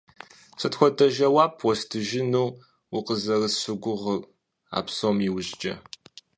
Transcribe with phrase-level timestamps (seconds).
[0.59, 2.47] Сыт хуэдэ жэуап уэстыжыну
[2.97, 4.21] укъызэрысщыгугъыр
[4.77, 5.73] а псом иужькӀэ?